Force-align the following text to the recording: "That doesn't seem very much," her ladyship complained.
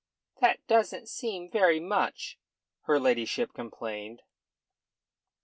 "That 0.39 0.65
doesn't 0.65 1.09
seem 1.09 1.51
very 1.51 1.79
much," 1.79 2.39
her 2.85 2.99
ladyship 2.99 3.53
complained. 3.53 4.23